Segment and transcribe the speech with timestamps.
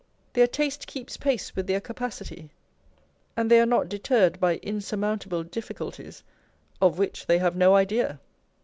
[0.33, 2.49] Their taste keeps pace with their capacity;
[3.37, 6.23] and they are not deterred by insurmount able difficulties,
[6.81, 8.19] of which they have no idea.